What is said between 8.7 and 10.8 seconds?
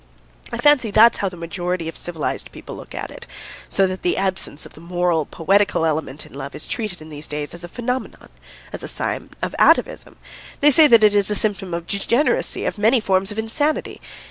as a sign of atavism; they